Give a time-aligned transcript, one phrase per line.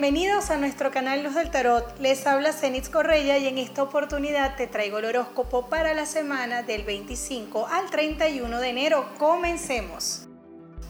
[0.00, 1.98] Bienvenidos a nuestro canal Luz del Tarot.
[1.98, 6.62] Les habla Zenitz Correia y en esta oportunidad te traigo el horóscopo para la semana
[6.62, 9.10] del 25 al 31 de enero.
[9.18, 10.26] Comencemos.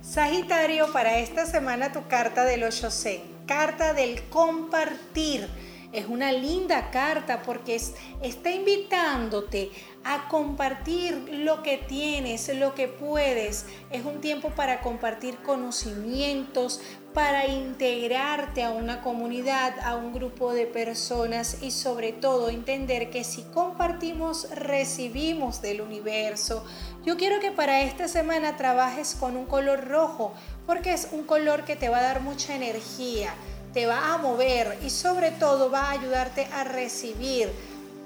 [0.00, 5.50] Sagitario, para esta semana tu carta del Zen, carta del compartir
[5.94, 7.80] es una linda carta porque
[8.20, 9.70] está invitándote
[10.02, 13.66] a compartir lo que tienes, lo que puedes.
[13.92, 16.80] Es un tiempo para compartir conocimientos,
[17.14, 23.24] para integrarte a una comunidad, a un grupo de personas y sobre todo entender que
[23.24, 26.64] si compartimos, recibimos del universo.
[27.04, 30.34] Yo quiero que para esta semana trabajes con un color rojo
[30.66, 33.32] porque es un color que te va a dar mucha energía
[33.74, 37.50] te va a mover y sobre todo va a ayudarte a recibir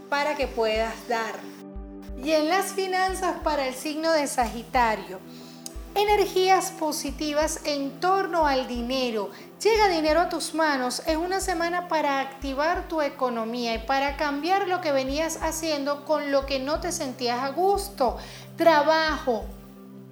[0.09, 1.35] para que puedas dar.
[2.25, 5.21] Y en las finanzas para el signo de Sagitario,
[5.95, 9.31] energías positivas en torno al dinero.
[9.63, 11.03] Llega dinero a tus manos.
[11.07, 16.31] Es una semana para activar tu economía y para cambiar lo que venías haciendo con
[16.31, 18.17] lo que no te sentías a gusto.
[18.57, 19.45] Trabajo,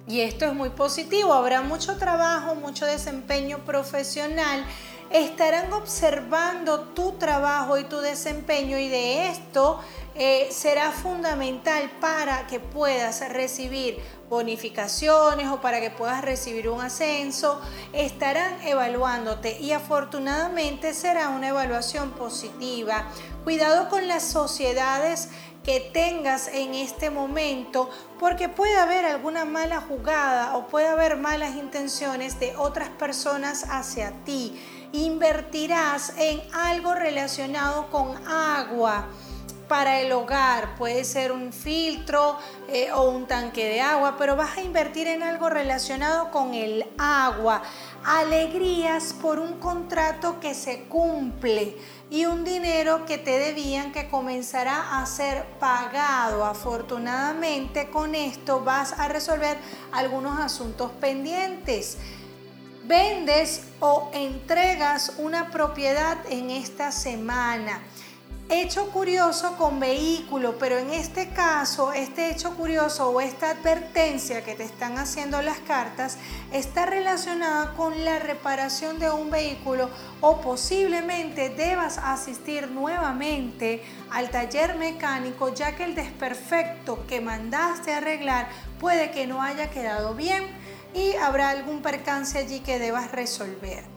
[0.07, 4.65] y esto es muy positivo, habrá mucho trabajo, mucho desempeño profesional
[5.09, 9.79] estarán observando tu trabajo y tu desempeño y de esto
[10.15, 17.61] eh, será fundamental para que puedas recibir bonificaciones o para que puedas recibir un ascenso,
[17.93, 23.05] estarán evaluándote y afortunadamente será una evaluación positiva.
[23.45, 25.29] Cuidado con las sociedades
[25.67, 27.89] que tengas en este momento,
[28.21, 34.13] porque puede haber alguna mala jugada o puede haber malas intenciones de otras personas hacia
[34.23, 34.57] ti.
[34.93, 39.09] Invertirás en algo relacionado con agua
[39.67, 42.37] para el hogar, puede ser un filtro
[42.67, 46.85] eh, o un tanque de agua, pero vas a invertir en algo relacionado con el
[46.97, 47.63] agua.
[48.05, 51.77] Alegrías por un contrato que se cumple
[52.09, 56.45] y un dinero que te debían que comenzará a ser pagado.
[56.45, 59.57] Afortunadamente con esto vas a resolver
[59.91, 61.97] algunos asuntos pendientes
[62.87, 67.81] vendes o entregas una propiedad en esta semana.
[68.49, 74.55] Hecho curioso con vehículo, pero en este caso, este hecho curioso o esta advertencia que
[74.55, 76.17] te están haciendo las cartas
[76.53, 79.89] está relacionada con la reparación de un vehículo
[80.21, 88.47] o posiblemente debas asistir nuevamente al taller mecánico ya que el desperfecto que mandaste arreglar
[88.79, 90.45] puede que no haya quedado bien
[90.93, 93.96] y habrá algún percance allí que debas resolver.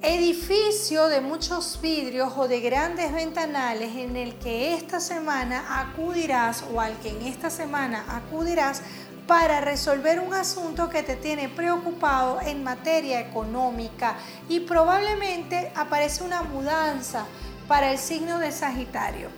[0.00, 6.80] Edificio de muchos vidrios o de grandes ventanales en el que esta semana acudirás o
[6.80, 8.82] al que en esta semana acudirás
[9.26, 14.14] para resolver un asunto que te tiene preocupado en materia económica
[14.48, 17.26] y probablemente aparece una mudanza
[17.66, 19.37] para el signo de Sagitario.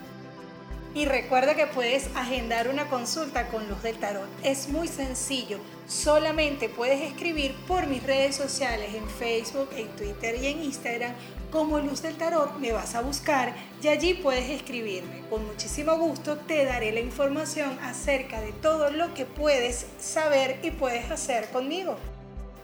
[0.93, 4.29] Y recuerda que puedes agendar una consulta con Luz del Tarot.
[4.43, 5.61] Es muy sencillo.
[5.87, 11.13] Solamente puedes escribir por mis redes sociales en Facebook, en Twitter y en Instagram
[11.53, 12.59] como Luz del Tarot.
[12.59, 15.23] Me vas a buscar y allí puedes escribirme.
[15.31, 20.73] Con muchísimo gusto te daré la información acerca de todo lo que puedes saber y
[20.73, 21.97] puedes hacer conmigo.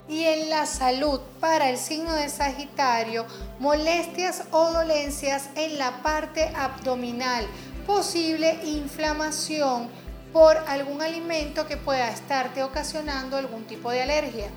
[0.09, 3.25] Y en la salud para el signo de Sagitario,
[3.59, 7.45] molestias o dolencias en la parte abdominal
[7.87, 9.87] posible inflamación
[10.33, 14.49] por algún alimento que pueda estarte ocasionando algún tipo de alergia.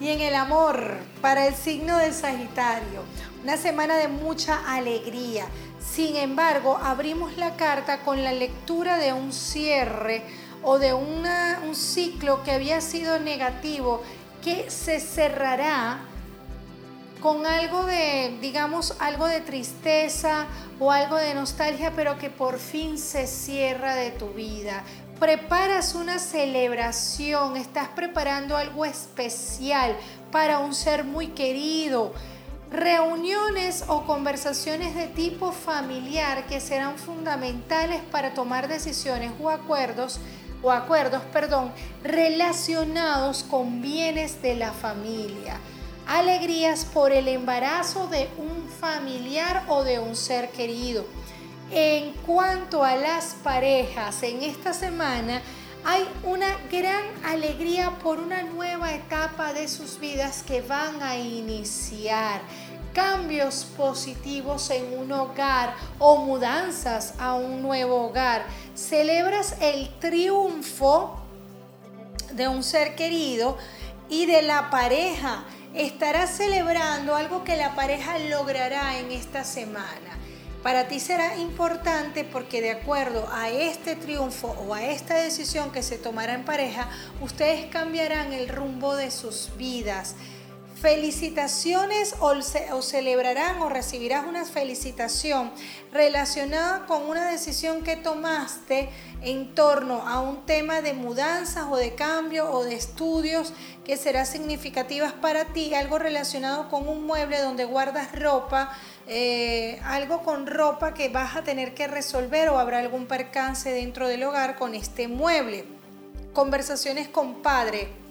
[0.00, 3.02] Y en el amor, para el signo de Sagitario,
[3.42, 5.44] una semana de mucha alegría.
[5.80, 10.22] Sin embargo, abrimos la carta con la lectura de un cierre
[10.62, 11.26] o de un
[11.74, 14.02] ciclo que había sido negativo
[14.42, 16.00] que se cerrará
[17.22, 20.46] con algo de, digamos, algo de tristeza
[20.80, 24.82] o algo de nostalgia, pero que por fin se cierra de tu vida.
[25.20, 29.96] Preparas una celebración, estás preparando algo especial
[30.32, 32.12] para un ser muy querido.
[32.72, 40.18] Reuniones o conversaciones de tipo familiar que serán fundamentales para tomar decisiones o acuerdos
[40.60, 41.72] o acuerdos, perdón,
[42.02, 45.60] relacionados con bienes de la familia
[46.12, 51.06] alegrías por el embarazo de un familiar o de un ser querido.
[51.70, 55.40] En cuanto a las parejas, en esta semana
[55.84, 62.42] hay una gran alegría por una nueva etapa de sus vidas que van a iniciar.
[62.92, 68.44] Cambios positivos en un hogar o mudanzas a un nuevo hogar.
[68.74, 71.16] Celebras el triunfo
[72.34, 73.56] de un ser querido
[74.10, 80.18] y de la pareja estarás celebrando algo que la pareja logrará en esta semana.
[80.62, 85.82] Para ti será importante porque de acuerdo a este triunfo o a esta decisión que
[85.82, 86.88] se tomará en pareja,
[87.20, 90.14] ustedes cambiarán el rumbo de sus vidas
[90.82, 95.52] felicitaciones o, celebrarán o recibirás una felicitación
[95.92, 98.88] relacionada con una decisión que tomaste
[99.22, 103.52] en torno a un tema de mudanzas o de cambio o de estudios
[103.84, 108.76] que será significativas para ti, algo relacionado con un mueble donde guardas ropa,
[109.06, 114.08] eh, algo con ropa que vas a tener que resolver o habrá algún percance dentro
[114.08, 115.64] del hogar con este mueble.
[116.32, 118.01] Conversaciones con padre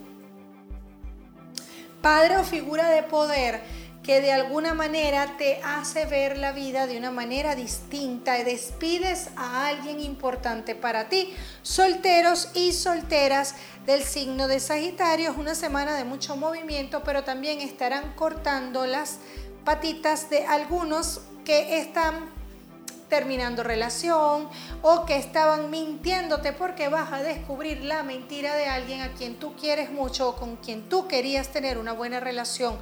[2.01, 3.61] padre o figura de poder
[4.03, 9.29] que de alguna manera te hace ver la vida de una manera distinta y despides
[9.35, 11.33] a alguien importante para ti.
[11.61, 13.55] Solteros y solteras
[13.85, 19.19] del signo de Sagitario, es una semana de mucho movimiento, pero también estarán cortando las
[19.63, 22.40] patitas de algunos que están
[23.11, 24.47] terminando relación
[24.81, 29.53] o que estaban mintiéndote porque vas a descubrir la mentira de alguien a quien tú
[29.57, 32.77] quieres mucho o con quien tú querías tener una buena relación.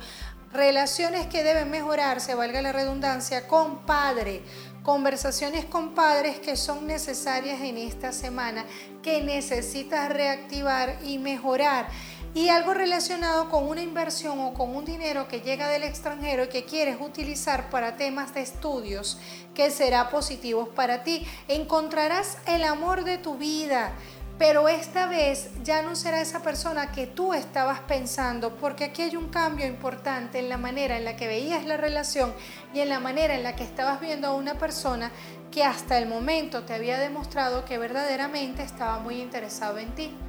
[0.53, 4.43] Relaciones que deben mejorarse, valga la redundancia, con padre.
[4.83, 8.65] Conversaciones con padres que son necesarias en esta semana,
[9.01, 11.87] que necesitas reactivar y mejorar
[12.33, 16.49] y algo relacionado con una inversión o con un dinero que llega del extranjero y
[16.49, 19.17] que quieres utilizar para temas de estudios
[19.55, 21.25] que será positivo para ti.
[21.47, 23.93] Encontrarás el amor de tu vida,
[24.37, 29.17] pero esta vez ya no será esa persona que tú estabas pensando, porque aquí hay
[29.17, 32.33] un cambio importante en la manera en la que veías la relación
[32.73, 35.11] y en la manera en la que estabas viendo a una persona
[35.51, 40.28] que hasta el momento te había demostrado que verdaderamente estaba muy interesado en ti.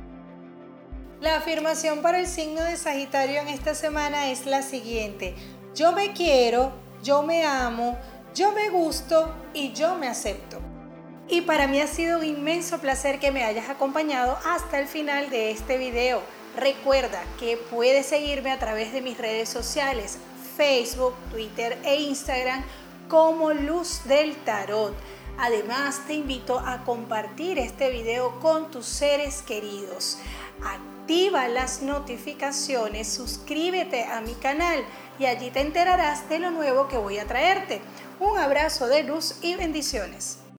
[1.20, 5.34] La afirmación para el signo de Sagitario en esta semana es la siguiente.
[5.74, 6.72] Yo me quiero,
[7.02, 7.98] yo me amo,
[8.34, 10.58] yo me gusto y yo me acepto.
[11.28, 15.28] Y para mí ha sido un inmenso placer que me hayas acompañado hasta el final
[15.28, 16.22] de este video.
[16.56, 20.16] Recuerda que puedes seguirme a través de mis redes sociales,
[20.56, 22.64] Facebook, Twitter e Instagram
[23.08, 24.94] como Luz del Tarot.
[25.40, 30.18] Además, te invito a compartir este video con tus seres queridos
[31.10, 34.84] activa las notificaciones, suscríbete a mi canal
[35.18, 37.80] y allí te enterarás de lo nuevo que voy a traerte.
[38.20, 40.39] Un abrazo de luz y bendiciones.